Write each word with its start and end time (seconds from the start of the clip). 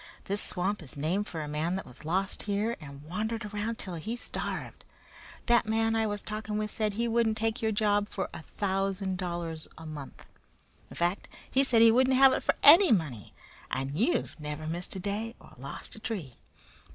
This 0.25 0.41
swamp 0.41 0.81
is 0.81 0.97
named 0.97 1.27
for 1.27 1.43
a 1.43 1.47
man 1.47 1.75
that 1.75 1.85
was 1.85 2.03
lost 2.03 2.41
here 2.49 2.75
and 2.81 3.03
wandered 3.03 3.45
around 3.45 3.77
'til 3.77 3.93
he 3.97 4.15
starved. 4.15 4.83
That 5.45 5.67
man 5.67 5.95
I 5.95 6.07
was 6.07 6.23
talking 6.23 6.57
with 6.57 6.71
said 6.71 6.93
he 6.93 7.07
wouldn't 7.07 7.37
take 7.37 7.61
your 7.61 7.71
job 7.71 8.09
for 8.09 8.27
a 8.33 8.41
thousand 8.41 9.19
dollars 9.19 9.67
a 9.77 9.85
month 9.85 10.25
in 10.89 10.95
fact, 10.95 11.27
he 11.51 11.63
said 11.63 11.83
he 11.83 11.91
wouldn't 11.91 12.17
have 12.17 12.33
it 12.33 12.41
for 12.41 12.55
any 12.63 12.91
money, 12.91 13.35
and 13.69 13.91
you've 13.91 14.35
never 14.39 14.65
missed 14.65 14.95
a 14.95 14.99
day 14.99 15.35
or 15.39 15.51
lost 15.59 15.95
a 15.95 15.99
tree. 15.99 16.35